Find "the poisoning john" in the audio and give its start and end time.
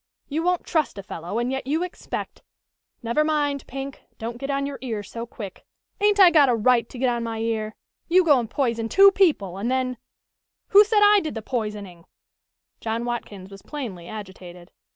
11.35-13.05